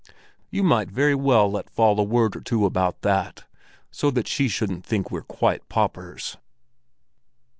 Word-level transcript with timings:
"You 0.49 0.63
might 0.63 0.89
very 0.89 1.13
well 1.13 1.51
let 1.51 1.69
fall 1.69 1.99
a 1.99 2.03
word 2.03 2.35
or 2.35 2.41
two 2.41 2.65
about 2.65 3.03
that, 3.03 3.43
so 3.91 4.09
that 4.09 4.27
she 4.27 4.47
shouldn't 4.47 4.83
think 4.83 5.11
we're 5.11 5.21
quite 5.21 5.69
paupers." 5.69 6.37